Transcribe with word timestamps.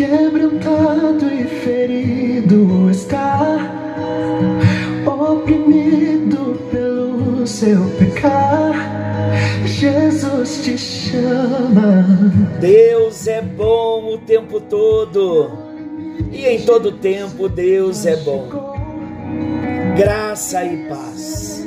Quebrantado 0.00 1.26
e 1.30 1.44
ferido 1.44 2.90
está, 2.90 3.58
oprimido 5.06 6.58
pelo 6.70 7.46
seu 7.46 7.84
pecar. 7.98 8.72
Jesus 9.66 10.64
te 10.64 10.78
chama. 10.78 12.06
Deus 12.58 13.26
é 13.26 13.42
bom 13.42 14.14
o 14.14 14.18
tempo 14.18 14.58
todo, 14.58 15.50
e 16.32 16.46
em 16.46 16.62
todo 16.62 16.92
tempo 16.92 17.46
Deus 17.46 18.06
é 18.06 18.16
bom. 18.16 18.48
Graça 19.96 20.64
e 20.64 20.88
paz. 20.88 21.59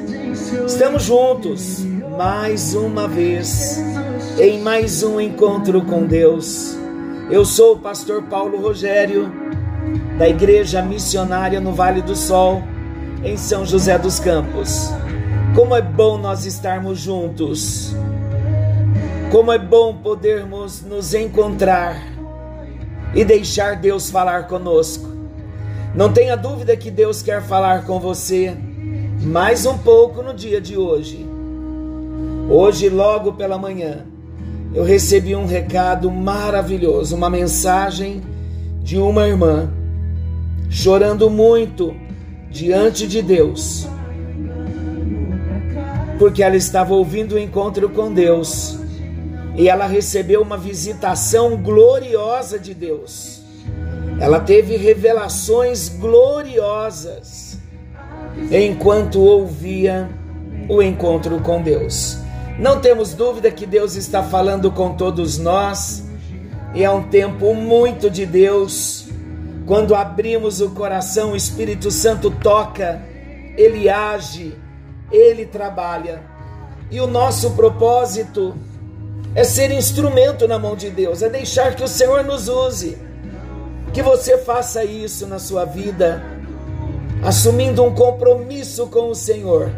Estamos 0.61 1.03
juntos 1.03 1.83
mais 2.15 2.75
uma 2.75 3.07
vez 3.07 3.79
em 4.39 4.61
mais 4.61 5.01
um 5.01 5.19
encontro 5.19 5.83
com 5.83 6.05
Deus. 6.05 6.77
Eu 7.29 7.43
sou 7.43 7.73
o 7.73 7.79
pastor 7.79 8.21
Paulo 8.23 8.61
Rogério, 8.61 9.31
da 10.17 10.29
Igreja 10.29 10.81
Missionária 10.83 11.59
no 11.59 11.73
Vale 11.73 12.03
do 12.03 12.15
Sol, 12.15 12.61
em 13.23 13.35
São 13.35 13.65
José 13.65 13.97
dos 13.97 14.19
Campos. 14.19 14.89
Como 15.55 15.75
é 15.75 15.81
bom 15.81 16.19
nós 16.19 16.45
estarmos 16.45 16.99
juntos. 16.99 17.95
Como 19.31 19.51
é 19.51 19.57
bom 19.57 19.95
podermos 19.95 20.83
nos 20.83 21.15
encontrar 21.15 21.97
e 23.15 23.25
deixar 23.25 23.75
Deus 23.75 24.11
falar 24.11 24.47
conosco. 24.47 25.09
Não 25.95 26.13
tenha 26.13 26.37
dúvida 26.37 26.77
que 26.77 26.91
Deus 26.91 27.23
quer 27.23 27.41
falar 27.41 27.85
com 27.85 27.99
você 27.99 28.55
mais 29.23 29.65
um 29.65 29.77
pouco 29.77 30.21
no 30.21 30.33
dia 30.33 30.59
de 30.59 30.77
hoje. 30.77 31.25
Hoje, 32.49 32.89
logo 32.89 33.33
pela 33.33 33.57
manhã, 33.57 34.05
eu 34.75 34.83
recebi 34.83 35.33
um 35.33 35.45
recado 35.45 36.11
maravilhoso, 36.11 37.15
uma 37.15 37.29
mensagem 37.29 38.21
de 38.81 38.97
uma 38.97 39.25
irmã 39.25 39.71
chorando 40.69 41.29
muito 41.29 41.95
diante 42.51 43.07
de 43.07 43.21
Deus, 43.21 43.87
porque 46.19 46.43
ela 46.43 46.57
estava 46.57 46.93
ouvindo 46.93 47.35
o 47.35 47.39
encontro 47.39 47.89
com 47.89 48.13
Deus 48.13 48.77
e 49.55 49.69
ela 49.69 49.87
recebeu 49.87 50.41
uma 50.41 50.57
visitação 50.57 51.55
gloriosa 51.55 52.59
de 52.59 52.73
Deus. 52.73 53.41
Ela 54.19 54.39
teve 54.41 54.75
revelações 54.75 55.87
gloriosas 55.87 57.52
enquanto 58.51 59.21
ouvia 59.21 60.09
o 60.67 60.81
encontro 60.81 61.39
com 61.39 61.61
Deus. 61.61 62.17
Não 62.57 62.79
temos 62.79 63.13
dúvida 63.13 63.51
que 63.51 63.65
Deus 63.65 63.95
está 63.95 64.21
falando 64.23 64.71
com 64.71 64.93
todos 64.95 65.37
nós 65.37 66.03
e 66.73 66.83
é 66.83 66.89
um 66.89 67.03
tempo 67.03 67.53
muito 67.53 68.09
de 68.09 68.25
Deus. 68.25 69.07
Quando 69.65 69.95
abrimos 69.95 70.61
o 70.61 70.71
coração, 70.71 71.31
o 71.31 71.35
Espírito 71.35 71.89
Santo 71.89 72.29
toca, 72.29 73.01
ele 73.57 73.89
age, 73.89 74.55
ele 75.11 75.45
trabalha. 75.45 76.21
E 76.91 76.99
o 76.99 77.07
nosso 77.07 77.51
propósito 77.51 78.55
é 79.35 79.43
ser 79.43 79.71
instrumento 79.71 80.47
na 80.47 80.59
mão 80.59 80.75
de 80.75 80.89
Deus, 80.89 81.21
é 81.21 81.29
deixar 81.29 81.75
que 81.75 81.83
o 81.83 81.87
Senhor 81.87 82.23
nos 82.23 82.47
use. 82.47 82.97
Que 83.93 84.01
você 84.01 84.37
faça 84.37 84.83
isso 84.83 85.25
na 85.27 85.39
sua 85.39 85.65
vida, 85.65 86.23
assumindo 87.23 87.83
um 87.83 87.93
compromisso 87.93 88.87
com 88.87 89.09
o 89.09 89.15
Senhor 89.15 89.71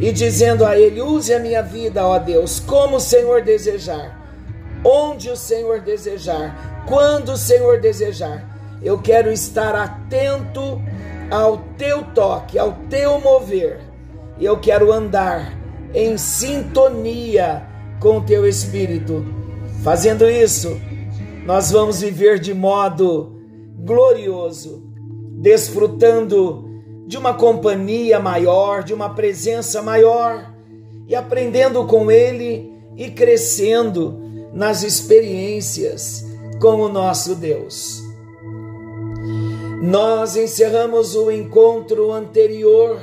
e 0.00 0.12
dizendo 0.12 0.64
a 0.64 0.78
Ele: 0.78 1.00
Use 1.00 1.32
a 1.32 1.38
minha 1.38 1.62
vida, 1.62 2.06
ó 2.06 2.18
Deus, 2.18 2.58
como 2.58 2.96
o 2.96 3.00
Senhor 3.00 3.42
desejar, 3.42 4.18
onde 4.84 5.30
o 5.30 5.36
Senhor 5.36 5.80
desejar, 5.80 6.84
quando 6.86 7.32
o 7.32 7.36
Senhor 7.36 7.80
desejar. 7.80 8.48
Eu 8.82 8.98
quero 8.98 9.30
estar 9.30 9.74
atento 9.74 10.80
ao 11.30 11.58
teu 11.76 12.02
toque, 12.14 12.58
ao 12.58 12.72
teu 12.88 13.20
mover, 13.20 13.80
e 14.38 14.44
eu 14.44 14.58
quero 14.58 14.90
andar 14.90 15.52
em 15.92 16.16
sintonia 16.16 17.62
com 18.00 18.18
o 18.18 18.22
teu 18.22 18.48
espírito. 18.48 19.24
Fazendo 19.82 20.28
isso, 20.28 20.80
nós 21.44 21.70
vamos 21.70 22.00
viver 22.00 22.38
de 22.38 22.54
modo 22.54 23.38
glorioso, 23.76 24.82
desfrutando 25.38 26.69
de 27.06 27.18
uma 27.18 27.34
companhia 27.34 28.20
maior, 28.20 28.82
de 28.82 28.94
uma 28.94 29.10
presença 29.14 29.82
maior, 29.82 30.54
e 31.08 31.14
aprendendo 31.14 31.84
com 31.86 32.10
Ele 32.10 32.72
e 32.96 33.10
crescendo 33.10 34.20
nas 34.52 34.82
experiências 34.82 36.24
com 36.60 36.80
o 36.80 36.88
nosso 36.88 37.34
Deus. 37.34 38.02
Nós 39.82 40.36
encerramos 40.36 41.16
o 41.16 41.30
encontro 41.30 42.12
anterior, 42.12 43.00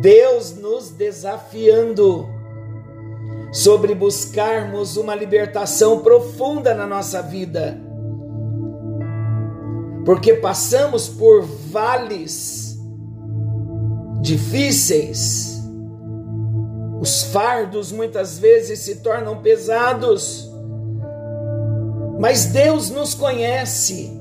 Deus 0.00 0.54
nos 0.56 0.90
desafiando 0.90 2.28
sobre 3.50 3.94
buscarmos 3.94 4.96
uma 4.96 5.14
libertação 5.14 6.00
profunda 6.00 6.74
na 6.74 6.86
nossa 6.86 7.20
vida, 7.20 7.80
porque 10.04 10.34
passamos 10.34 11.08
por 11.08 11.42
vales 11.42 12.67
difíceis, 14.20 15.62
os 17.00 17.22
fardos 17.24 17.92
muitas 17.92 18.38
vezes 18.38 18.80
se 18.80 18.96
tornam 18.96 19.38
pesados, 19.38 20.50
mas 22.18 22.46
Deus 22.46 22.90
nos 22.90 23.14
conhece 23.14 24.18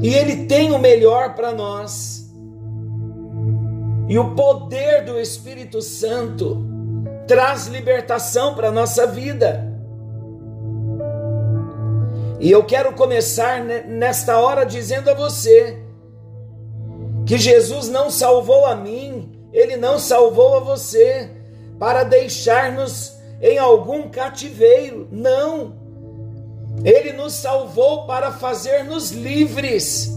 e 0.00 0.14
Ele 0.14 0.46
tem 0.46 0.72
o 0.72 0.78
melhor 0.78 1.34
para 1.34 1.52
nós. 1.52 2.28
E 4.08 4.18
o 4.18 4.34
poder 4.34 5.04
do 5.04 5.20
Espírito 5.20 5.82
Santo 5.82 6.66
traz 7.26 7.66
libertação 7.66 8.54
para 8.54 8.68
a 8.68 8.72
nossa 8.72 9.06
vida. 9.06 9.68
E 12.40 12.50
eu 12.50 12.64
quero 12.64 12.94
começar 12.94 13.62
nesta 13.62 14.38
hora 14.38 14.64
dizendo 14.64 15.10
a 15.10 15.14
você 15.14 15.82
que 17.28 17.36
Jesus 17.36 17.90
não 17.90 18.10
salvou 18.10 18.64
a 18.64 18.74
mim, 18.74 19.30
ele 19.52 19.76
não 19.76 19.98
salvou 19.98 20.56
a 20.56 20.60
você 20.60 21.30
para 21.78 22.02
deixar-nos 22.02 23.18
em 23.42 23.58
algum 23.58 24.08
cativeiro. 24.08 25.06
Não. 25.12 25.74
Ele 26.82 27.12
nos 27.12 27.34
salvou 27.34 28.06
para 28.06 28.32
fazer-nos 28.32 29.10
livres. 29.10 30.10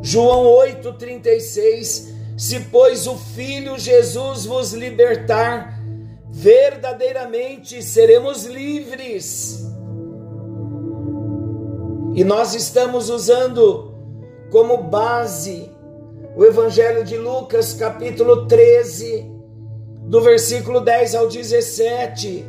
João 0.00 0.44
8:36 0.44 2.14
Se 2.34 2.60
pois 2.60 3.06
o 3.06 3.18
filho 3.18 3.78
Jesus 3.78 4.46
vos 4.46 4.72
libertar, 4.72 5.78
verdadeiramente 6.30 7.82
seremos 7.82 8.46
livres. 8.46 9.66
E 12.14 12.24
nós 12.24 12.54
estamos 12.54 13.10
usando 13.10 13.94
como 14.50 14.78
base 14.84 15.76
o 16.38 16.44
Evangelho 16.44 17.02
de 17.02 17.16
Lucas, 17.16 17.72
capítulo 17.72 18.46
13, 18.46 19.28
do 20.04 20.20
versículo 20.20 20.80
10 20.80 21.16
ao 21.16 21.26
17, 21.26 22.46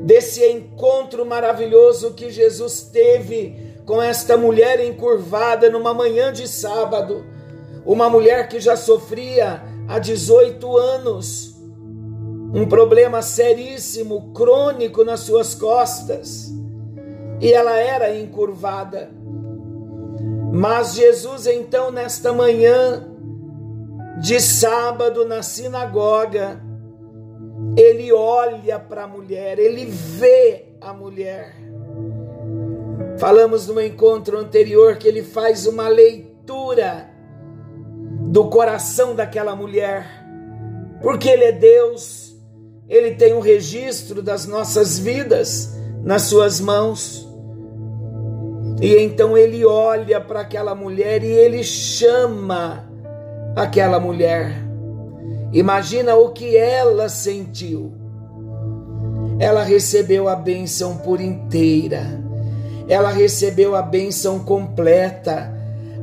desse 0.00 0.44
encontro 0.44 1.24
maravilhoso 1.24 2.14
que 2.14 2.28
Jesus 2.28 2.80
teve 2.92 3.76
com 3.86 4.02
esta 4.02 4.36
mulher 4.36 4.84
encurvada 4.84 5.70
numa 5.70 5.94
manhã 5.94 6.32
de 6.32 6.48
sábado, 6.48 7.24
uma 7.86 8.10
mulher 8.10 8.48
que 8.48 8.58
já 8.58 8.74
sofria 8.74 9.62
há 9.86 10.00
18 10.00 10.76
anos, 10.76 11.54
um 12.52 12.66
problema 12.66 13.22
seríssimo, 13.22 14.32
crônico 14.32 15.04
nas 15.04 15.20
suas 15.20 15.54
costas, 15.54 16.52
e 17.40 17.52
ela 17.52 17.78
era 17.78 18.12
encurvada. 18.12 19.08
Mas 20.54 20.94
Jesus, 20.94 21.48
então, 21.48 21.90
nesta 21.90 22.32
manhã 22.32 23.04
de 24.20 24.40
sábado 24.40 25.24
na 25.24 25.42
sinagoga, 25.42 26.62
ele 27.76 28.12
olha 28.12 28.78
para 28.78 29.02
a 29.02 29.08
mulher, 29.08 29.58
ele 29.58 29.84
vê 29.84 30.66
a 30.80 30.92
mulher. 30.92 31.56
Falamos 33.18 33.66
no 33.66 33.80
encontro 33.80 34.38
anterior 34.38 34.96
que 34.96 35.08
ele 35.08 35.24
faz 35.24 35.66
uma 35.66 35.88
leitura 35.88 37.10
do 38.30 38.48
coração 38.48 39.12
daquela 39.12 39.56
mulher, 39.56 40.06
porque 41.02 41.28
ele 41.28 41.46
é 41.46 41.52
Deus, 41.52 42.32
ele 42.88 43.16
tem 43.16 43.34
um 43.34 43.40
registro 43.40 44.22
das 44.22 44.46
nossas 44.46 45.00
vidas 45.00 45.74
nas 46.04 46.22
suas 46.22 46.60
mãos. 46.60 47.28
E 48.80 48.96
então 48.96 49.36
ele 49.36 49.64
olha 49.64 50.20
para 50.20 50.40
aquela 50.40 50.74
mulher 50.74 51.22
e 51.22 51.28
ele 51.28 51.62
chama 51.62 52.88
aquela 53.54 54.00
mulher. 54.00 54.64
Imagina 55.52 56.16
o 56.16 56.30
que 56.30 56.56
ela 56.56 57.08
sentiu. 57.08 57.92
ela 59.38 59.64
recebeu 59.64 60.28
a 60.28 60.36
bênção 60.36 60.96
por 60.98 61.20
inteira, 61.20 62.22
ela 62.88 63.10
recebeu 63.10 63.74
a 63.74 63.82
bênção 63.82 64.38
completa. 64.38 65.52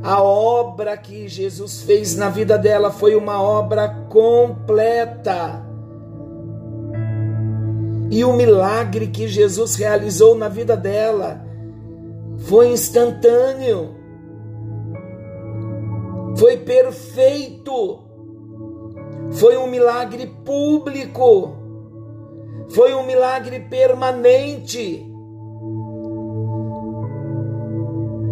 A 0.02 0.20
obra 0.20 0.96
que 0.96 1.28
Jesus 1.28 1.80
fez 1.82 2.14
na 2.14 2.28
vida 2.28 2.58
dela 2.58 2.90
foi 2.90 3.14
uma 3.14 3.40
obra 3.40 3.88
completa. 4.08 5.62
E 8.10 8.24
o 8.24 8.32
milagre 8.32 9.06
que 9.06 9.28
Jesus 9.28 9.76
realizou 9.76 10.34
na 10.34 10.48
vida 10.48 10.76
dela 10.76 11.51
foi 12.46 12.68
instantâneo, 12.68 13.94
foi 16.36 16.56
perfeito, 16.56 18.00
foi 19.32 19.56
um 19.56 19.66
milagre 19.66 20.26
público, 20.44 21.56
foi 22.70 22.94
um 22.94 23.04
milagre 23.04 23.60
permanente. 23.60 25.06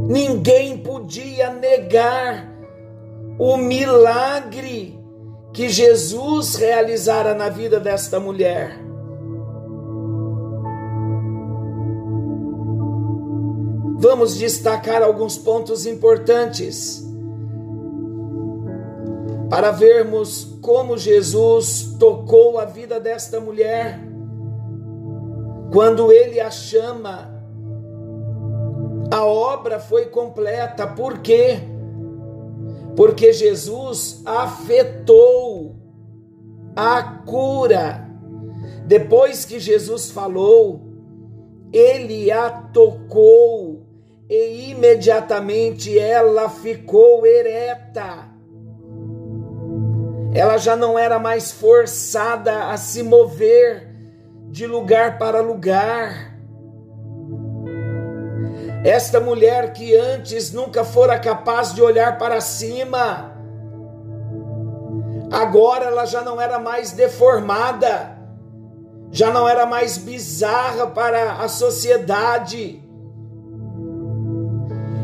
Ninguém 0.09 0.79
podia 0.79 1.51
negar 1.53 2.51
o 3.39 3.57
milagre 3.57 4.99
que 5.53 5.69
Jesus 5.69 6.57
realizara 6.57 7.33
na 7.35 7.49
vida 7.49 7.79
desta 7.79 8.19
mulher. 8.19 8.90
Vamos 14.01 14.35
destacar 14.35 15.03
alguns 15.03 15.37
pontos 15.37 15.85
importantes 15.85 17.07
para 19.51 19.71
vermos 19.71 20.57
como 20.63 20.97
Jesus 20.97 21.97
tocou 21.99 22.59
a 22.59 22.65
vida 22.65 22.99
desta 22.99 23.39
mulher 23.39 24.01
quando 25.71 26.11
ele 26.11 26.41
a 26.41 26.51
chama 26.51 27.31
a 29.11 29.23
obra 29.23 29.79
foi 29.79 30.07
completa. 30.07 30.87
Por 30.87 31.19
quê? 31.19 31.59
Porque 32.97 33.35
Jesus 33.35 34.23
afetou 34.25 35.77
a 36.75 37.03
cura. 37.03 38.09
Depois 38.87 39.45
que 39.45 39.61
Jesus 39.61 40.11
falou, 40.11 40.89
ele 41.73 42.31
a 42.31 42.51
tocou 42.51 43.80
e 44.31 44.71
imediatamente 44.71 45.99
ela 45.99 46.49
ficou 46.49 47.27
ereta. 47.27 48.31
Ela 50.33 50.57
já 50.57 50.75
não 50.75 50.97
era 50.97 51.19
mais 51.19 51.51
forçada 51.51 52.71
a 52.71 52.77
se 52.77 53.03
mover 53.03 53.91
de 54.49 54.67
lugar 54.67 55.19
para 55.19 55.41
lugar 55.41 56.31
esta 58.85 59.21
mulher 59.21 59.75
que 59.75 59.95
antes 59.95 60.53
nunca 60.53 60.85
fora 60.85 61.19
capaz 61.19 61.75
de 61.75 61.83
olhar 61.83 62.17
para 62.17 62.41
cima, 62.41 63.37
agora 65.31 65.87
ela 65.87 66.07
já 66.07 66.23
não 66.23 66.41
era 66.41 66.59
mais 66.59 66.93
deformada, 66.93 68.17
já 69.11 69.31
não 69.31 69.47
era 69.47 69.67
mais 69.67 69.99
bizarra 69.99 70.87
para 70.87 71.33
a 71.33 71.49
sociedade, 71.49 72.83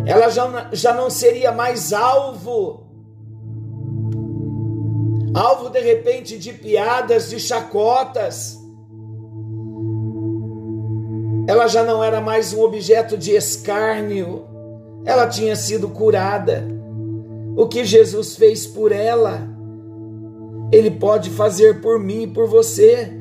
ela 0.07 0.31
já, 0.31 0.69
já 0.73 0.95
não 0.95 1.11
seria 1.11 1.53
mais 1.53 1.93
alvo, 1.93 2.87
alvo 5.35 5.69
de 5.69 5.81
repente 5.81 6.39
de 6.39 6.53
piadas, 6.53 7.29
de 7.29 7.41
chacotas 7.41 8.65
ela 11.49 11.69
já 11.69 11.85
não 11.85 12.03
era 12.03 12.21
mais 12.21 12.53
um 12.53 12.61
objeto 12.61 13.17
de 13.17 13.31
escárnio, 13.31 14.45
ela 15.05 15.29
tinha 15.29 15.55
sido 15.55 15.89
curada. 15.89 16.67
O 17.57 17.69
que 17.69 17.85
Jesus 17.85 18.35
fez 18.35 18.67
por 18.67 18.91
ela, 18.91 19.49
Ele 20.73 20.91
pode 20.91 21.31
fazer 21.31 21.81
por 21.81 22.01
mim 22.01 22.23
e 22.23 22.27
por 22.27 22.49
você. 22.49 23.13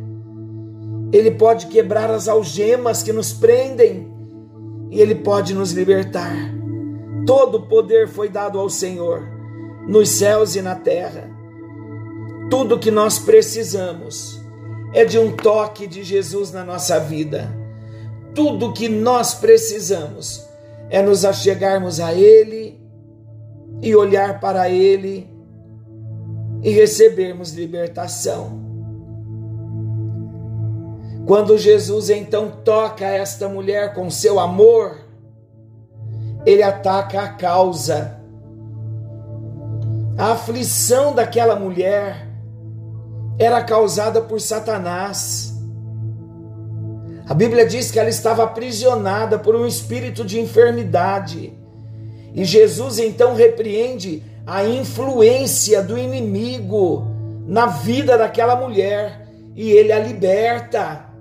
Ele 1.13 1.29
pode 1.29 1.67
quebrar 1.67 2.09
as 2.09 2.27
algemas 2.27 3.03
que 3.03 3.13
nos 3.13 3.31
prendem 3.31 4.11
e 4.89 4.99
Ele 4.99 5.13
pode 5.13 5.53
nos 5.53 5.71
libertar. 5.71 6.35
Todo 7.25 7.61
poder 7.61 8.07
foi 8.07 8.29
dado 8.29 8.59
ao 8.59 8.69
Senhor, 8.69 9.23
nos 9.87 10.09
céus 10.09 10.55
e 10.55 10.61
na 10.61 10.75
terra. 10.75 11.29
Tudo 12.49 12.79
que 12.79 12.91
nós 12.91 13.19
precisamos 13.19 14.41
é 14.93 15.03
de 15.03 15.17
um 15.17 15.35
toque 15.35 15.87
de 15.87 16.03
Jesus 16.03 16.51
na 16.51 16.63
nossa 16.63 16.99
vida 16.99 17.65
tudo 18.35 18.73
que 18.73 18.89
nós 18.89 19.33
precisamos 19.33 20.45
é 20.89 21.01
nos 21.01 21.23
achegarmos 21.23 22.01
a 22.01 22.13
Ele 22.13 22.77
e 23.81 23.95
olhar 23.95 24.39
para 24.41 24.69
Ele 24.69 25.27
e 26.61 26.69
recebermos 26.69 27.53
libertação. 27.53 28.63
Quando 31.25 31.57
Jesus 31.57 32.09
então 32.09 32.51
toca 32.63 33.05
esta 33.05 33.47
mulher 33.47 33.93
com 33.95 34.11
seu 34.11 34.39
amor, 34.39 35.04
ele 36.45 36.61
ataca 36.63 37.21
a 37.21 37.29
causa. 37.29 38.19
A 40.17 40.31
aflição 40.31 41.13
daquela 41.13 41.55
mulher 41.55 42.27
era 43.37 43.63
causada 43.63 44.21
por 44.21 44.39
Satanás. 44.39 45.53
A 47.27 47.33
Bíblia 47.33 47.65
diz 47.65 47.91
que 47.91 47.99
ela 47.99 48.09
estava 48.09 48.43
aprisionada 48.43 49.39
por 49.39 49.55
um 49.55 49.65
espírito 49.65 50.23
de 50.23 50.39
enfermidade. 50.39 51.53
E 52.33 52.45
Jesus 52.45 52.99
então 52.99 53.33
repreende 53.33 54.23
a 54.45 54.63
influência 54.63 55.81
do 55.81 55.97
inimigo 55.97 57.07
na 57.47 57.65
vida 57.65 58.17
daquela 58.17 58.55
mulher 58.55 59.27
e 59.55 59.71
ele 59.71 59.91
a 59.91 59.99
liberta. 59.99 61.14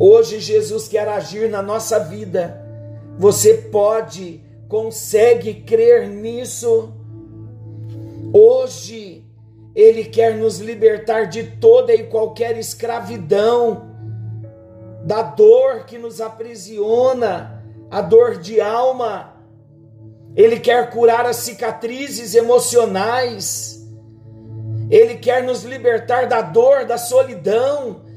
Hoje 0.00 0.38
Jesus 0.38 0.86
quer 0.86 1.08
agir 1.08 1.50
na 1.50 1.60
nossa 1.60 1.98
vida. 1.98 2.64
Você 3.18 3.54
pode, 3.54 4.40
consegue 4.68 5.54
crer 5.62 6.08
nisso? 6.08 6.92
Hoje 8.32 9.24
ele 9.74 10.04
quer 10.04 10.36
nos 10.36 10.60
libertar 10.60 11.26
de 11.26 11.42
toda 11.42 11.92
e 11.92 12.04
qualquer 12.04 12.56
escravidão, 12.56 13.88
da 15.04 15.22
dor 15.22 15.84
que 15.84 15.98
nos 15.98 16.20
aprisiona, 16.20 17.64
a 17.90 18.00
dor 18.00 18.36
de 18.36 18.60
alma. 18.60 19.34
Ele 20.36 20.60
quer 20.60 20.90
curar 20.90 21.26
as 21.26 21.36
cicatrizes 21.36 22.34
emocionais. 22.36 23.84
Ele 24.90 25.16
quer 25.16 25.42
nos 25.42 25.64
libertar 25.64 26.28
da 26.28 26.40
dor, 26.40 26.84
da 26.84 26.98
solidão. 26.98 28.07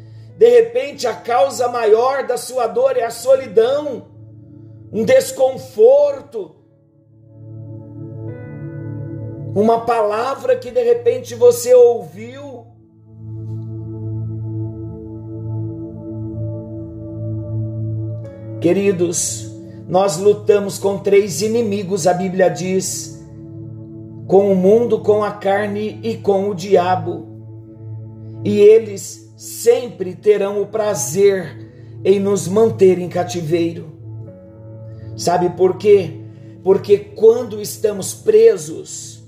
De 0.41 0.49
repente, 0.49 1.05
a 1.05 1.13
causa 1.13 1.67
maior 1.67 2.25
da 2.25 2.35
sua 2.35 2.65
dor 2.65 2.97
é 2.97 3.03
a 3.03 3.11
solidão, 3.11 4.07
um 4.91 5.05
desconforto, 5.05 6.55
uma 9.53 9.85
palavra 9.85 10.55
que 10.55 10.71
de 10.71 10.81
repente 10.81 11.35
você 11.35 11.75
ouviu. 11.75 12.65
Queridos, 18.59 19.47
nós 19.87 20.17
lutamos 20.17 20.79
com 20.79 20.97
três 20.97 21.43
inimigos, 21.43 22.07
a 22.07 22.15
Bíblia 22.15 22.49
diz: 22.49 23.23
com 24.25 24.51
o 24.51 24.55
mundo, 24.55 25.01
com 25.01 25.23
a 25.23 25.33
carne 25.33 25.99
e 26.01 26.17
com 26.17 26.49
o 26.49 26.55
diabo. 26.55 27.27
E 28.43 28.59
eles 28.59 29.30
sempre 29.41 30.13
terão 30.13 30.61
o 30.61 30.67
prazer 30.67 31.97
em 32.05 32.19
nos 32.19 32.47
manter 32.47 32.99
em 32.99 33.09
cativeiro. 33.09 33.87
Sabe 35.17 35.49
por 35.57 35.79
quê? 35.79 36.21
Porque 36.63 36.99
quando 36.99 37.59
estamos 37.59 38.13
presos, 38.13 39.23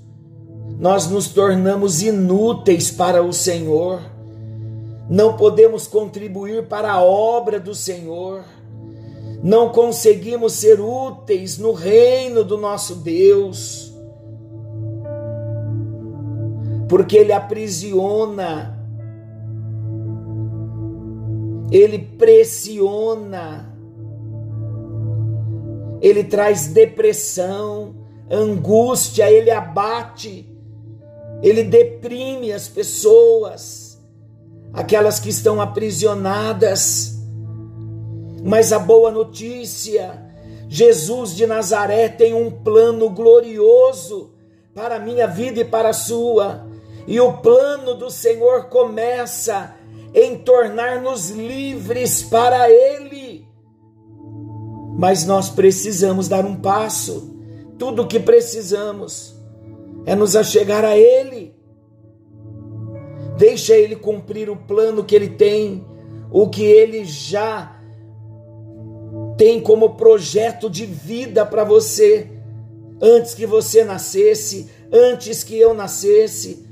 nós 0.78 1.10
nos 1.10 1.26
tornamos 1.26 2.00
inúteis 2.00 2.92
para 2.92 3.24
o 3.24 3.32
Senhor, 3.32 4.02
não 5.10 5.36
podemos 5.36 5.88
contribuir 5.88 6.68
para 6.68 6.92
a 6.92 7.02
obra 7.02 7.58
do 7.58 7.74
Senhor, 7.74 8.44
não 9.42 9.70
conseguimos 9.70 10.52
ser 10.52 10.78
úteis 10.80 11.58
no 11.58 11.72
reino 11.72 12.44
do 12.44 12.56
nosso 12.56 12.94
Deus, 12.94 13.92
porque 16.88 17.16
Ele 17.16 17.32
aprisiona, 17.32 18.73
Ele 21.70 21.98
pressiona, 21.98 23.74
Ele 26.00 26.24
traz 26.24 26.68
depressão, 26.68 27.94
angústia, 28.30 29.30
Ele 29.30 29.50
abate 29.50 30.54
ele 31.44 31.62
deprime 31.62 32.54
as 32.54 32.68
pessoas, 32.68 34.00
aquelas 34.72 35.20
que 35.20 35.28
estão 35.28 35.60
aprisionadas. 35.60 37.18
Mas 38.42 38.72
a 38.72 38.78
boa 38.78 39.10
notícia, 39.10 40.22
Jesus 40.66 41.36
de 41.36 41.46
Nazaré 41.46 42.08
tem 42.08 42.32
um 42.32 42.50
plano 42.50 43.10
glorioso 43.10 44.32
para 44.74 44.96
a 44.96 44.98
minha 44.98 45.26
vida 45.26 45.60
e 45.60 45.64
para 45.66 45.90
a 45.90 45.94
sua. 45.94 46.66
E 47.06 47.20
o 47.20 47.34
plano 47.34 47.94
do 47.94 48.10
Senhor 48.10 48.70
começa 48.70 49.74
em 50.14 50.38
tornar-nos 50.38 51.30
livres 51.30 52.22
para 52.22 52.70
Ele. 52.70 53.44
Mas 54.96 55.26
nós 55.26 55.50
precisamos 55.50 56.28
dar 56.28 56.44
um 56.44 56.54
passo. 56.54 57.36
Tudo 57.76 58.02
o 58.02 58.06
que 58.06 58.20
precisamos 58.20 59.34
é 60.06 60.14
nos 60.14 60.36
achegar 60.36 60.84
a 60.84 60.96
Ele. 60.96 61.52
Deixa 63.36 63.74
Ele 63.74 63.96
cumprir 63.96 64.48
o 64.48 64.56
plano 64.56 65.02
que 65.02 65.16
Ele 65.16 65.30
tem, 65.30 65.84
o 66.30 66.48
que 66.48 66.62
Ele 66.62 67.04
já 67.04 67.74
tem 69.36 69.60
como 69.60 69.96
projeto 69.96 70.70
de 70.70 70.86
vida 70.86 71.44
para 71.44 71.64
você, 71.64 72.30
antes 73.00 73.34
que 73.34 73.44
você 73.44 73.82
nascesse, 73.82 74.70
antes 74.92 75.42
que 75.42 75.58
eu 75.58 75.74
nascesse. 75.74 76.64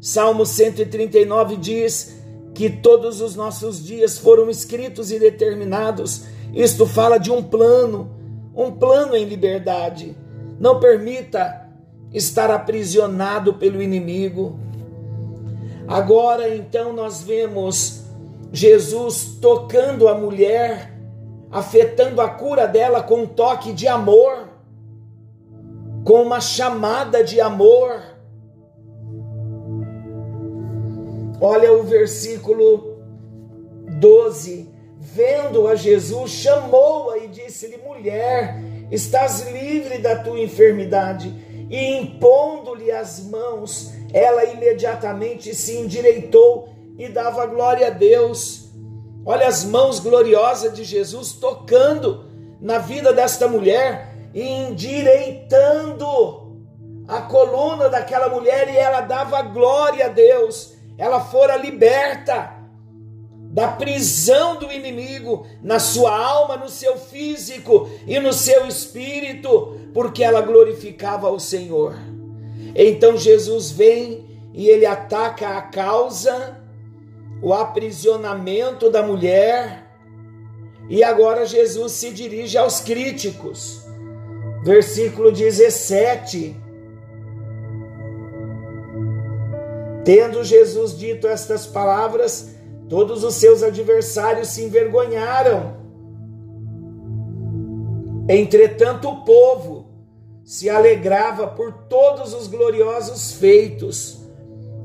Salmo 0.00 0.44
139 0.44 1.56
diz 1.56 2.17
que 2.58 2.68
todos 2.68 3.20
os 3.20 3.36
nossos 3.36 3.86
dias 3.86 4.18
foram 4.18 4.50
escritos 4.50 5.12
e 5.12 5.18
determinados. 5.20 6.24
Isto 6.52 6.86
fala 6.86 7.16
de 7.16 7.30
um 7.30 7.40
plano, 7.40 8.10
um 8.52 8.72
plano 8.72 9.14
em 9.14 9.24
liberdade. 9.24 10.16
Não 10.58 10.80
permita 10.80 11.68
estar 12.12 12.50
aprisionado 12.50 13.54
pelo 13.54 13.80
inimigo. 13.80 14.58
Agora 15.86 16.52
então 16.52 16.92
nós 16.92 17.22
vemos 17.22 18.02
Jesus 18.52 19.38
tocando 19.40 20.08
a 20.08 20.14
mulher, 20.16 20.98
afetando 21.52 22.20
a 22.20 22.28
cura 22.28 22.66
dela 22.66 23.04
com 23.04 23.22
um 23.22 23.26
toque 23.28 23.72
de 23.72 23.86
amor, 23.86 24.48
com 26.04 26.22
uma 26.22 26.40
chamada 26.40 27.22
de 27.22 27.40
amor. 27.40 28.17
Olha 31.40 31.72
o 31.72 31.82
versículo 31.82 32.98
12. 34.00 34.68
Vendo 35.00 35.66
a 35.68 35.74
Jesus, 35.74 36.30
chamou-a 36.32 37.18
e 37.18 37.28
disse-lhe: 37.28 37.78
Mulher, 37.78 38.60
estás 38.90 39.48
livre 39.50 39.98
da 39.98 40.16
tua 40.16 40.38
enfermidade 40.40 41.32
e 41.70 41.98
impondo-lhe 41.98 42.90
as 42.90 43.20
mãos, 43.28 43.92
ela 44.12 44.44
imediatamente 44.44 45.54
se 45.54 45.76
endireitou 45.76 46.68
e 46.98 47.08
dava 47.08 47.46
glória 47.46 47.88
a 47.88 47.90
Deus. 47.90 48.68
Olha 49.24 49.46
as 49.46 49.64
mãos 49.64 50.00
gloriosas 50.00 50.74
de 50.74 50.84
Jesus 50.84 51.32
tocando 51.32 52.26
na 52.60 52.78
vida 52.78 53.12
desta 53.12 53.46
mulher 53.46 54.30
e 54.32 54.42
endireitando 54.42 56.06
a 57.06 57.20
coluna 57.22 57.88
daquela 57.88 58.28
mulher 58.28 58.68
e 58.68 58.76
ela 58.76 59.02
dava 59.02 59.42
glória 59.42 60.06
a 60.06 60.08
Deus. 60.08 60.77
Ela 60.98 61.20
fora 61.20 61.56
liberta 61.56 62.58
da 63.50 63.68
prisão 63.68 64.56
do 64.56 64.70
inimigo 64.70 65.46
na 65.62 65.78
sua 65.78 66.14
alma, 66.14 66.56
no 66.56 66.68
seu 66.68 66.98
físico 66.98 67.88
e 68.06 68.18
no 68.18 68.32
seu 68.32 68.66
espírito, 68.66 69.78
porque 69.94 70.22
ela 70.22 70.42
glorificava 70.42 71.30
o 71.30 71.40
Senhor. 71.40 71.96
Então 72.74 73.16
Jesus 73.16 73.70
vem 73.70 74.26
e 74.52 74.68
ele 74.68 74.84
ataca 74.84 75.56
a 75.56 75.62
causa, 75.62 76.60
o 77.40 77.54
aprisionamento 77.54 78.90
da 78.90 79.02
mulher, 79.02 79.86
e 80.88 81.04
agora 81.04 81.46
Jesus 81.46 81.92
se 81.92 82.10
dirige 82.10 82.58
aos 82.58 82.80
críticos. 82.80 83.82
Versículo 84.64 85.30
17. 85.30 86.67
Tendo 90.08 90.42
Jesus 90.42 90.96
dito 90.96 91.28
estas 91.28 91.66
palavras, 91.66 92.54
todos 92.88 93.22
os 93.24 93.34
seus 93.34 93.62
adversários 93.62 94.48
se 94.48 94.64
envergonharam. 94.64 95.76
Entretanto, 98.26 99.06
o 99.10 99.22
povo 99.22 99.90
se 100.42 100.70
alegrava 100.70 101.46
por 101.48 101.74
todos 101.90 102.32
os 102.32 102.46
gloriosos 102.46 103.34
feitos 103.34 104.26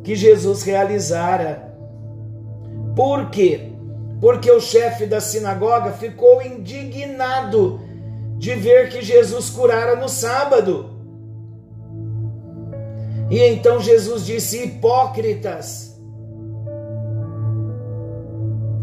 que 0.03 0.13
Jesus 0.13 0.61
realizara. 0.63 1.73
Por 2.93 3.29
quê? 3.29 3.71
Porque 4.19 4.51
o 4.51 4.59
chefe 4.59 5.05
da 5.05 5.21
sinagoga 5.21 5.93
ficou 5.93 6.41
indignado 6.41 7.79
de 8.37 8.55
ver 8.55 8.89
que 8.89 9.01
Jesus 9.01 9.49
curara 9.49 9.95
no 9.95 10.09
sábado. 10.09 10.92
E 13.29 13.41
então 13.41 13.79
Jesus 13.79 14.25
disse: 14.25 14.63
Hipócritas, 14.63 15.97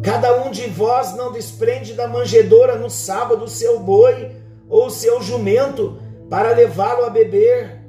cada 0.02 0.42
um 0.42 0.50
de 0.50 0.66
vós 0.68 1.14
não 1.14 1.32
desprende 1.32 1.92
da 1.92 2.08
manjedoura 2.08 2.76
no 2.76 2.90
sábado 2.90 3.44
o 3.44 3.48
seu 3.48 3.80
boi 3.80 4.32
ou 4.68 4.86
o 4.86 4.90
seu 4.90 5.20
jumento 5.22 5.98
para 6.28 6.54
levá-lo 6.54 7.04
a 7.04 7.10
beber? 7.10 7.80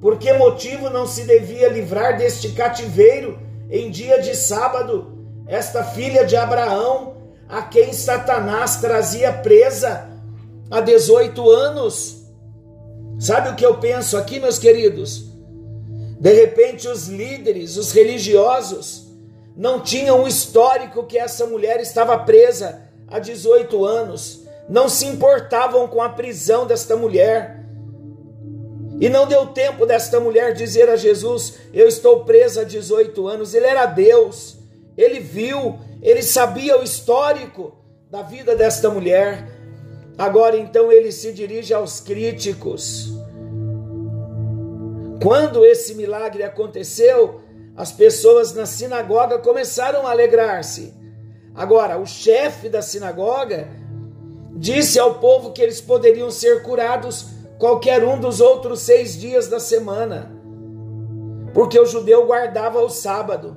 Por 0.00 0.16
que 0.18 0.32
motivo 0.32 0.88
não 0.88 1.06
se 1.06 1.24
devia 1.24 1.68
livrar 1.68 2.16
deste 2.16 2.50
cativeiro 2.50 3.38
em 3.68 3.90
dia 3.90 4.22
de 4.22 4.34
sábado 4.34 5.18
esta 5.46 5.82
filha 5.82 6.24
de 6.24 6.36
Abraão, 6.36 7.16
a 7.48 7.62
quem 7.62 7.92
Satanás 7.92 8.76
trazia 8.76 9.32
presa 9.32 10.08
há 10.70 10.80
18 10.80 11.50
anos? 11.50 12.22
Sabe 13.18 13.48
o 13.48 13.56
que 13.56 13.66
eu 13.66 13.78
penso 13.78 14.16
aqui, 14.16 14.38
meus 14.38 14.58
queridos? 14.58 15.28
De 16.20 16.32
repente, 16.32 16.88
os 16.88 17.08
líderes, 17.08 17.76
os 17.76 17.92
religiosos, 17.92 19.06
não 19.56 19.80
tinham 19.80 20.22
o 20.22 20.28
histórico 20.28 21.04
que 21.04 21.18
essa 21.18 21.46
mulher 21.46 21.80
estava 21.80 22.18
presa 22.18 22.82
há 23.06 23.18
18 23.18 23.84
anos, 23.84 24.44
não 24.68 24.88
se 24.88 25.06
importavam 25.06 25.88
com 25.88 26.02
a 26.02 26.08
prisão 26.08 26.66
desta 26.66 26.96
mulher 26.96 27.58
e 29.00 29.08
não 29.08 29.26
deu 29.26 29.46
tempo 29.46 29.86
desta 29.86 30.18
mulher 30.18 30.54
dizer 30.54 30.88
a 30.88 30.96
Jesus: 30.96 31.54
Eu 31.72 31.86
estou 31.86 32.24
presa 32.24 32.62
há 32.62 32.64
18 32.64 33.28
anos. 33.28 33.54
Ele 33.54 33.66
era 33.66 33.86
Deus, 33.86 34.56
ele 34.96 35.20
viu, 35.20 35.78
ele 36.02 36.22
sabia 36.22 36.78
o 36.78 36.82
histórico 36.82 37.76
da 38.10 38.22
vida 38.22 38.56
desta 38.56 38.90
mulher. 38.90 39.46
Agora 40.16 40.56
então 40.56 40.90
ele 40.90 41.12
se 41.12 41.32
dirige 41.32 41.72
aos 41.72 42.00
críticos. 42.00 43.12
Quando 45.22 45.64
esse 45.64 45.94
milagre 45.94 46.42
aconteceu, 46.42 47.40
as 47.76 47.90
pessoas 47.92 48.54
na 48.54 48.66
sinagoga 48.66 49.38
começaram 49.38 50.06
a 50.06 50.10
alegrar-se. 50.10 50.94
Agora, 51.54 51.98
o 51.98 52.06
chefe 52.06 52.68
da 52.68 52.80
sinagoga 52.80 53.68
disse 54.54 54.98
ao 54.98 55.16
povo 55.16 55.52
que 55.52 55.62
eles 55.62 55.80
poderiam 55.80 56.30
ser 56.30 56.62
curados 56.62 57.26
qualquer 57.58 58.04
um 58.04 58.18
dos 58.18 58.40
outros 58.40 58.80
seis 58.80 59.18
dias 59.18 59.48
da 59.48 59.58
semana, 59.58 60.32
porque 61.52 61.78
o 61.78 61.86
judeu 61.86 62.26
guardava 62.26 62.80
o 62.80 62.88
sábado. 62.88 63.56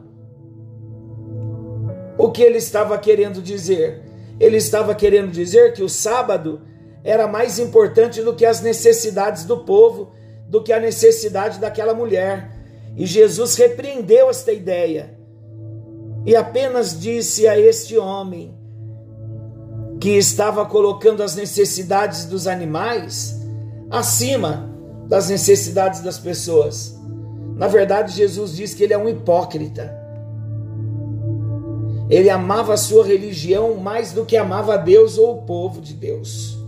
O 2.18 2.32
que 2.32 2.42
ele 2.42 2.58
estava 2.58 2.98
querendo 2.98 3.42
dizer? 3.42 4.04
Ele 4.40 4.58
estava 4.58 4.96
querendo 4.96 5.32
dizer 5.32 5.74
que 5.74 5.84
o 5.84 5.90
sábado 5.90 6.62
era 7.04 7.28
mais 7.28 7.60
importante 7.60 8.22
do 8.22 8.36
que 8.36 8.46
as 8.46 8.62
necessidades 8.62 9.46
do 9.46 9.60
povo, 9.64 10.12
do 10.52 10.62
que 10.62 10.74
a 10.74 10.80
necessidade 10.80 11.60
daquela 11.60 11.94
mulher. 11.94 12.52
E 12.98 13.06
Jesus 13.06 13.56
repreendeu 13.56 14.30
esta 14.30 14.52
ideia 14.52 15.18
e 16.26 16.36
apenas 16.36 17.00
disse 17.00 17.48
a 17.48 17.58
este 17.58 17.98
homem 17.98 18.54
que 20.00 20.10
estava 20.10 20.66
colocando 20.66 21.24
as 21.24 21.36
necessidades 21.36 22.26
dos 22.26 22.48
animais 22.48 23.40
acima 23.90 24.70
das 25.08 25.30
necessidades 25.30 26.02
das 26.02 26.20
pessoas. 26.20 27.00
Na 27.56 27.68
verdade, 27.68 28.14
Jesus 28.14 28.56
diz 28.56 28.74
que 28.74 28.84
ele 28.84 28.94
é 28.94 28.98
um 28.98 29.08
hipócrita. 29.08 29.98
Ele 32.10 32.30
amava 32.30 32.74
a 32.74 32.78
sua 32.78 33.06
religião 33.06 33.76
mais 33.76 34.12
do 34.12 34.26
que 34.26 34.36
amava 34.36 34.74
a 34.74 34.78
Deus 34.78 35.18
ou 35.18 35.38
o 35.38 35.42
povo 35.44 35.80
de 35.80 35.94
Deus. 35.94 36.61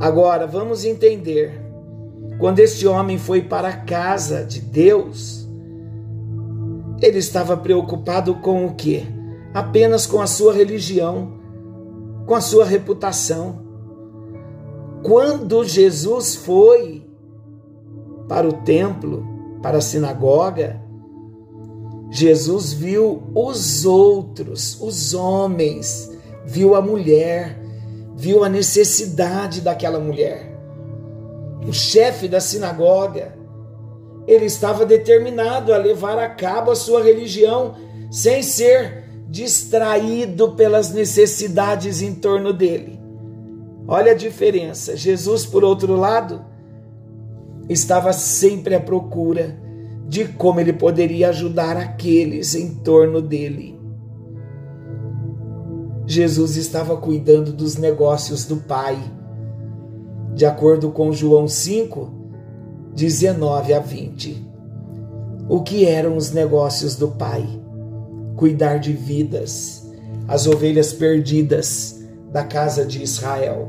Agora, 0.00 0.46
vamos 0.46 0.84
entender. 0.84 1.60
Quando 2.38 2.60
este 2.60 2.86
homem 2.86 3.18
foi 3.18 3.42
para 3.42 3.68
a 3.68 3.76
casa 3.76 4.44
de 4.44 4.60
Deus, 4.60 5.48
ele 7.02 7.18
estava 7.18 7.56
preocupado 7.56 8.36
com 8.36 8.66
o 8.66 8.74
quê? 8.74 9.04
Apenas 9.52 10.06
com 10.06 10.20
a 10.20 10.26
sua 10.26 10.52
religião, 10.52 11.32
com 12.26 12.34
a 12.34 12.40
sua 12.40 12.64
reputação. 12.64 13.60
Quando 15.02 15.64
Jesus 15.64 16.36
foi 16.36 17.04
para 18.28 18.46
o 18.46 18.52
templo, 18.52 19.26
para 19.62 19.78
a 19.78 19.80
sinagoga, 19.80 20.80
Jesus 22.10 22.72
viu 22.72 23.22
os 23.34 23.84
outros, 23.84 24.80
os 24.80 25.12
homens, 25.12 26.10
viu 26.44 26.74
a 26.74 26.80
mulher, 26.80 27.58
viu 28.18 28.42
a 28.42 28.48
necessidade 28.48 29.60
daquela 29.60 30.00
mulher. 30.00 30.52
O 31.64 31.72
chefe 31.72 32.26
da 32.26 32.40
sinagoga, 32.40 33.38
ele 34.26 34.46
estava 34.46 34.84
determinado 34.84 35.72
a 35.72 35.76
levar 35.78 36.18
a 36.18 36.28
cabo 36.28 36.72
a 36.72 36.74
sua 36.74 37.00
religião 37.00 37.76
sem 38.10 38.42
ser 38.42 39.04
distraído 39.28 40.52
pelas 40.52 40.92
necessidades 40.92 42.02
em 42.02 42.12
torno 42.12 42.52
dele. 42.52 42.98
Olha 43.86 44.10
a 44.12 44.16
diferença. 44.16 44.96
Jesus, 44.96 45.46
por 45.46 45.62
outro 45.62 45.94
lado, 45.94 46.44
estava 47.68 48.12
sempre 48.12 48.74
à 48.74 48.80
procura 48.80 49.56
de 50.08 50.24
como 50.24 50.58
ele 50.58 50.72
poderia 50.72 51.28
ajudar 51.28 51.76
aqueles 51.76 52.56
em 52.56 52.74
torno 52.82 53.22
dele. 53.22 53.77
Jesus 56.10 56.56
estava 56.56 56.96
cuidando 56.96 57.52
dos 57.52 57.76
negócios 57.76 58.46
do 58.46 58.56
Pai. 58.56 58.96
De 60.32 60.46
acordo 60.46 60.90
com 60.90 61.12
João 61.12 61.46
5, 61.46 62.10
19 62.94 63.74
a 63.74 63.78
20. 63.78 64.48
O 65.50 65.62
que 65.62 65.84
eram 65.84 66.16
os 66.16 66.32
negócios 66.32 66.96
do 66.96 67.08
Pai? 67.08 67.46
Cuidar 68.36 68.78
de 68.78 68.94
vidas, 68.94 69.86
as 70.26 70.46
ovelhas 70.46 70.94
perdidas 70.94 72.02
da 72.32 72.42
casa 72.42 72.86
de 72.86 73.02
Israel. 73.02 73.68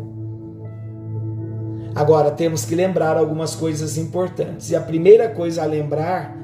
Agora 1.94 2.32
temos 2.32 2.64
que 2.64 2.74
lembrar 2.74 3.18
algumas 3.18 3.54
coisas 3.54 3.98
importantes. 3.98 4.70
E 4.70 4.78
a 4.78 4.82
primeira 4.82 5.28
coisa 5.28 5.64
a 5.64 5.66
lembrar 5.66 6.38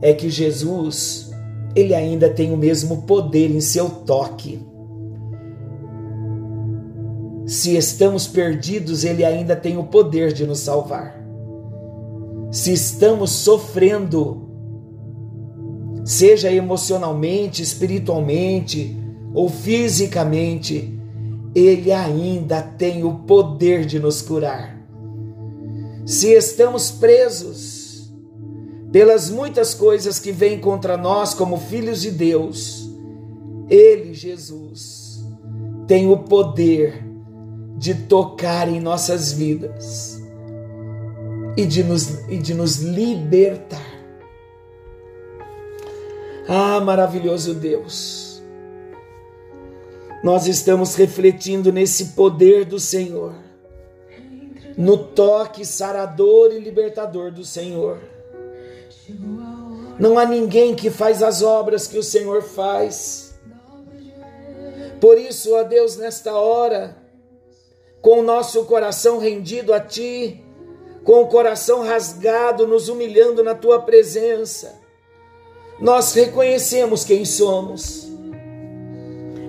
é 0.00 0.12
que 0.12 0.30
Jesus, 0.30 1.32
ele 1.74 1.92
ainda 1.92 2.30
tem 2.30 2.52
o 2.52 2.56
mesmo 2.56 3.02
poder 3.02 3.50
em 3.50 3.60
seu 3.60 3.90
toque. 3.90 4.70
Se 7.46 7.76
estamos 7.76 8.26
perdidos, 8.26 9.04
ele 9.04 9.24
ainda 9.24 9.56
tem 9.56 9.76
o 9.76 9.84
poder 9.84 10.32
de 10.32 10.46
nos 10.46 10.60
salvar. 10.60 11.20
Se 12.50 12.72
estamos 12.72 13.30
sofrendo, 13.30 14.48
seja 16.04 16.52
emocionalmente, 16.52 17.62
espiritualmente 17.62 18.96
ou 19.34 19.48
fisicamente, 19.48 20.98
ele 21.54 21.92
ainda 21.92 22.62
tem 22.62 23.04
o 23.04 23.20
poder 23.20 23.84
de 23.84 23.98
nos 23.98 24.22
curar. 24.22 24.80
Se 26.04 26.32
estamos 26.32 26.90
presos 26.90 28.12
pelas 28.92 29.30
muitas 29.30 29.72
coisas 29.72 30.18
que 30.18 30.30
vêm 30.30 30.60
contra 30.60 30.96
nós 30.96 31.32
como 31.32 31.56
filhos 31.56 32.02
de 32.02 32.10
Deus, 32.10 32.90
Ele, 33.70 34.12
Jesus, 34.12 35.24
tem 35.86 36.10
o 36.10 36.18
poder 36.18 37.11
de 37.82 37.94
tocar 37.94 38.68
em 38.68 38.80
nossas 38.80 39.32
vidas 39.32 40.20
e 41.56 41.66
de 41.66 41.82
nos, 41.82 42.28
e 42.28 42.38
de 42.38 42.54
nos 42.54 42.76
libertar. 42.76 43.92
Ah, 46.48 46.80
maravilhoso 46.80 47.54
Deus! 47.54 48.32
nós 50.22 50.46
estamos 50.46 50.94
refletindo 50.94 51.72
nesse 51.72 52.06
poder 52.12 52.64
do 52.64 52.78
Senhor, 52.78 53.34
no 54.76 54.96
toque 54.96 55.66
sarador 55.66 56.52
e 56.52 56.60
libertador 56.60 57.32
do 57.32 57.44
Senhor. 57.44 57.98
Não 59.98 60.16
há 60.16 60.24
ninguém 60.24 60.76
que 60.76 60.90
faz 60.90 61.22
as 61.22 61.42
obras 61.42 61.88
que 61.88 61.98
o 61.98 62.02
Senhor 62.02 62.42
faz. 62.42 63.34
Por 65.00 65.18
isso, 65.18 65.52
ó 65.54 65.64
Deus, 65.64 65.96
nesta 65.96 66.32
hora, 66.32 66.96
com 68.02 68.18
o 68.18 68.22
nosso 68.22 68.66
coração 68.66 69.18
rendido 69.18 69.72
a 69.72 69.80
Ti, 69.80 70.44
com 71.02 71.22
o 71.22 71.28
coração 71.28 71.82
rasgado, 71.82 72.66
nos 72.66 72.90
humilhando 72.90 73.42
na 73.42 73.54
Tua 73.54 73.80
presença, 73.80 74.78
nós 75.80 76.12
reconhecemos 76.12 77.04
quem 77.04 77.24
somos 77.24 78.12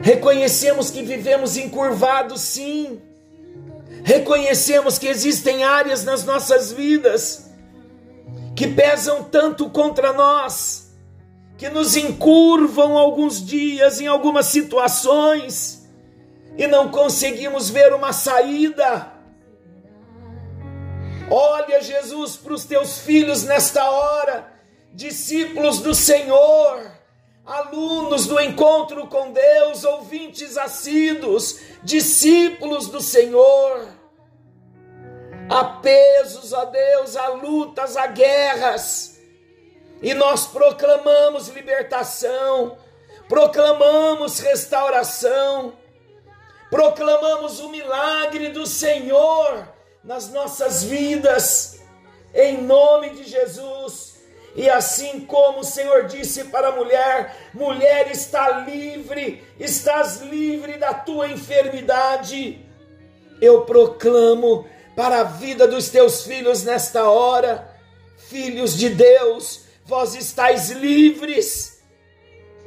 Reconhecemos 0.03 0.91
que 0.91 1.01
vivemos 1.01 1.55
encurvados, 1.55 2.41
sim. 2.41 3.01
Reconhecemos 4.03 4.97
que 4.97 5.07
existem 5.07 5.63
áreas 5.63 6.03
nas 6.03 6.25
nossas 6.25 6.73
vidas 6.73 7.49
que 8.53 8.67
pesam 8.67 9.23
tanto 9.23 9.69
contra 9.69 10.11
nós, 10.11 10.91
que 11.57 11.69
nos 11.69 11.95
encurvam 11.95 12.97
alguns 12.97 13.43
dias 13.45 14.01
em 14.01 14.05
algumas 14.05 14.47
situações 14.47 15.72
e 16.57 16.67
não 16.67 16.89
conseguimos 16.89 17.69
ver 17.69 17.93
uma 17.93 18.13
saída. 18.13 19.11
Olha, 21.29 21.81
Jesus, 21.81 22.35
para 22.35 22.53
os 22.53 22.65
teus 22.65 22.99
filhos 22.99 23.43
nesta 23.43 23.89
hora, 23.89 24.51
discípulos 24.93 25.79
do 25.79 25.95
Senhor 25.95 26.93
alunos 27.45 28.25
do 28.25 28.39
encontro 28.39 29.07
com 29.07 29.31
Deus, 29.31 29.83
ouvintes 29.83 30.57
assíduos, 30.57 31.59
discípulos 31.83 32.87
do 32.87 33.01
Senhor. 33.01 33.87
Há 35.49 35.65
pesos, 35.65 36.53
a 36.53 36.65
Deus, 36.65 37.17
há 37.17 37.27
lutas, 37.29 37.97
há 37.97 38.07
guerras, 38.07 39.19
e 40.01 40.13
nós 40.13 40.47
proclamamos 40.47 41.49
libertação, 41.49 42.77
proclamamos 43.27 44.39
restauração, 44.39 45.73
proclamamos 46.73 47.59
o 47.59 47.69
milagre 47.69 48.49
do 48.49 48.65
Senhor 48.65 49.67
nas 50.03 50.31
nossas 50.31 50.83
vidas, 50.83 51.79
em 52.33 52.63
nome 52.63 53.12
de 53.12 53.25
Jesus. 53.25 54.15
E 54.55 54.67
assim 54.67 55.19
como 55.19 55.59
o 55.59 55.63
Senhor 55.63 56.07
disse 56.07 56.45
para 56.45 56.69
a 56.69 56.75
mulher: 56.75 57.51
mulher 57.53 58.09
está 58.09 58.62
livre, 58.62 59.43
estás 59.59 60.21
livre 60.21 60.79
da 60.79 60.95
tua 60.95 61.27
enfermidade. 61.27 62.65
Eu 63.39 63.65
proclamo 63.65 64.67
para 64.95 65.19
a 65.19 65.25
vida 65.25 65.67
dos 65.67 65.89
teus 65.89 66.23
filhos 66.23 66.63
nesta 66.63 67.07
hora, 67.07 67.71
filhos 68.17 68.75
de 68.75 68.89
Deus, 68.89 69.65
vós 69.86 70.15
estáis 70.15 70.71
livres 70.71 71.83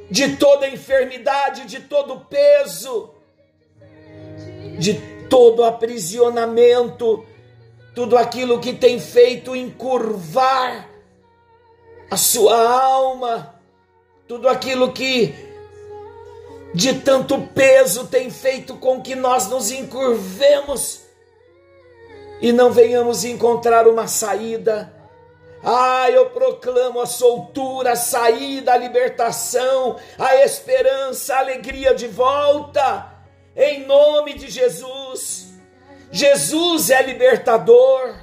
de 0.08 0.36
toda 0.36 0.68
enfermidade, 0.68 1.66
de 1.66 1.80
todo 1.80 2.20
peso, 2.20 3.15
de 4.78 4.94
todo 5.28 5.64
aprisionamento, 5.64 7.24
tudo 7.94 8.16
aquilo 8.16 8.60
que 8.60 8.72
tem 8.72 9.00
feito 9.00 9.56
encurvar 9.56 10.88
a 12.10 12.16
sua 12.16 12.56
alma, 12.56 13.54
tudo 14.28 14.48
aquilo 14.48 14.92
que 14.92 15.34
de 16.74 16.94
tanto 17.00 17.40
peso 17.54 18.06
tem 18.06 18.30
feito 18.30 18.76
com 18.76 19.00
que 19.00 19.14
nós 19.14 19.48
nos 19.48 19.70
encurvemos 19.70 21.02
e 22.40 22.52
não 22.52 22.70
venhamos 22.70 23.24
encontrar 23.24 23.88
uma 23.88 24.06
saída. 24.06 24.92
Ah, 25.64 26.10
eu 26.10 26.30
proclamo 26.30 27.00
a 27.00 27.06
soltura, 27.06 27.92
a 27.92 27.96
saída, 27.96 28.72
a 28.72 28.76
libertação, 28.76 29.96
a 30.18 30.36
esperança, 30.44 31.34
a 31.34 31.38
alegria 31.38 31.94
de 31.94 32.06
volta, 32.06 33.15
em 33.56 33.86
nome 33.86 34.34
de 34.34 34.50
Jesus. 34.50 35.54
Jesus 36.12 36.90
é 36.90 37.02
libertador. 37.02 38.14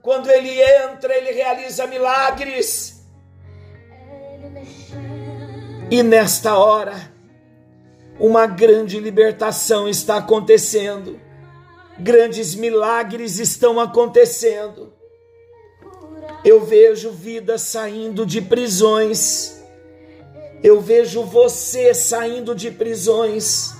Quando 0.00 0.30
ele 0.30 0.60
entra, 0.60 1.14
ele 1.14 1.32
realiza 1.32 1.86
milagres. 1.86 3.04
E 5.90 6.02
nesta 6.02 6.56
hora, 6.56 7.12
uma 8.18 8.46
grande 8.46 8.98
libertação 8.98 9.88
está 9.88 10.16
acontecendo, 10.16 11.20
grandes 11.98 12.54
milagres 12.54 13.38
estão 13.38 13.78
acontecendo. 13.78 14.92
Eu 16.44 16.64
vejo 16.64 17.10
vidas 17.10 17.62
saindo 17.62 18.24
de 18.24 18.40
prisões, 18.40 19.62
eu 20.62 20.80
vejo 20.80 21.22
você 21.24 21.92
saindo 21.92 22.54
de 22.54 22.70
prisões. 22.70 23.73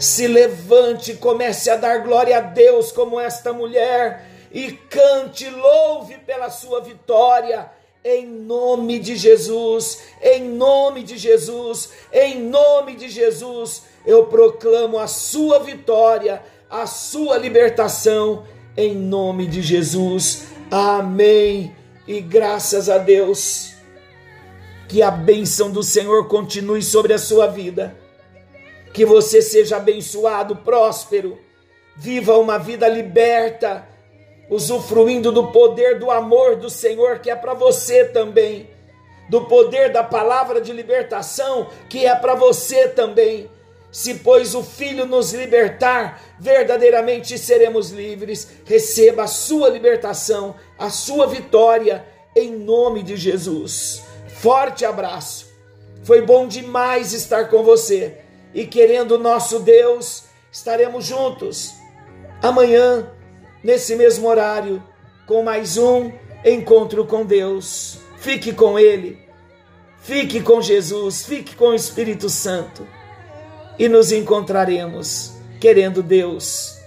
Se 0.00 0.26
levante, 0.26 1.14
comece 1.14 1.70
a 1.70 1.76
dar 1.76 1.98
glória 1.98 2.38
a 2.38 2.40
Deus 2.40 2.90
como 2.90 3.20
esta 3.20 3.52
mulher 3.52 4.26
e 4.50 4.72
cante, 4.72 5.48
louve 5.48 6.18
pela 6.18 6.50
sua 6.50 6.80
vitória 6.80 7.70
em 8.04 8.26
nome 8.26 8.98
de 8.98 9.14
Jesus, 9.14 10.02
em 10.22 10.42
nome 10.42 11.02
de 11.02 11.18
Jesus, 11.18 11.90
em 12.12 12.40
nome 12.40 12.96
de 12.96 13.10
Jesus, 13.10 13.82
eu 14.06 14.26
proclamo 14.26 14.98
a 14.98 15.06
sua 15.06 15.58
vitória, 15.58 16.42
a 16.70 16.86
sua 16.86 17.36
libertação, 17.36 18.44
em 18.76 18.94
nome 18.94 19.46
de 19.46 19.60
Jesus. 19.60 20.46
Amém. 20.70 21.76
E 22.06 22.20
graças 22.20 22.88
a 22.88 22.96
Deus. 22.96 23.74
Que 24.88 25.02
a 25.02 25.10
bênção 25.10 25.70
do 25.70 25.82
Senhor 25.82 26.26
continue 26.26 26.82
sobre 26.82 27.12
a 27.12 27.18
sua 27.18 27.46
vida. 27.46 27.99
Que 28.92 29.04
você 29.04 29.40
seja 29.40 29.76
abençoado, 29.76 30.56
próspero. 30.56 31.38
Viva 31.96 32.38
uma 32.38 32.58
vida 32.58 32.88
liberta, 32.88 33.86
usufruindo 34.48 35.30
do 35.30 35.48
poder 35.48 35.98
do 35.98 36.10
amor 36.10 36.56
do 36.56 36.70
Senhor 36.70 37.18
que 37.18 37.30
é 37.30 37.36
para 37.36 37.54
você 37.54 38.04
também. 38.06 38.70
Do 39.28 39.46
poder 39.46 39.92
da 39.92 40.02
palavra 40.02 40.60
de 40.60 40.72
libertação 40.72 41.68
que 41.88 42.04
é 42.06 42.14
para 42.14 42.34
você 42.34 42.88
também 42.88 43.48
se, 43.92 44.14
pois, 44.14 44.54
o 44.54 44.62
Filho 44.62 45.04
nos 45.04 45.32
libertar, 45.32 46.22
verdadeiramente 46.38 47.36
seremos 47.36 47.90
livres. 47.90 48.48
Receba 48.64 49.24
a 49.24 49.28
sua 49.28 49.68
libertação, 49.68 50.54
a 50.78 50.90
sua 50.90 51.26
vitória, 51.26 52.04
em 52.36 52.52
nome 52.52 53.02
de 53.02 53.16
Jesus. 53.16 54.02
Forte 54.28 54.84
abraço. 54.84 55.50
Foi 56.04 56.22
bom 56.22 56.46
demais 56.46 57.12
estar 57.12 57.48
com 57.48 57.64
você. 57.64 58.18
E 58.54 58.66
querendo 58.66 59.18
nosso 59.18 59.60
Deus, 59.60 60.24
estaremos 60.50 61.04
juntos 61.04 61.74
amanhã, 62.42 63.10
nesse 63.62 63.94
mesmo 63.94 64.28
horário, 64.28 64.82
com 65.26 65.42
mais 65.42 65.76
um 65.76 66.10
encontro 66.44 67.06
com 67.06 67.24
Deus. 67.24 67.98
Fique 68.18 68.52
com 68.52 68.78
Ele, 68.78 69.18
fique 70.02 70.40
com 70.42 70.60
Jesus, 70.60 71.24
fique 71.24 71.54
com 71.54 71.68
o 71.68 71.74
Espírito 71.74 72.28
Santo 72.28 72.86
e 73.78 73.88
nos 73.88 74.12
encontraremos, 74.12 75.32
querendo 75.60 76.02
Deus 76.02 76.79